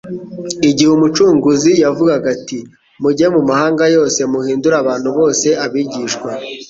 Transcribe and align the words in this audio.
Igihe 0.69 0.89
Umucunguzi 0.93 1.71
yavugaga, 1.83 2.27
ati: 2.35 2.59
«Mujye 3.01 3.25
mu 3.35 3.41
mahanga 3.49 3.83
yose 3.95 4.19
muhindure 4.31 4.75
abantu 4.83 5.09
bose 5.17 5.47
abigishwa,» 5.65 6.29